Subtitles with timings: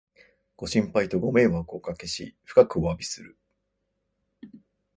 [0.55, 3.37] ご心配とご迷惑をおかけし、深くおわびする